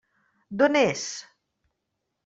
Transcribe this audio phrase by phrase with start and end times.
[0.61, 1.07] D'on és?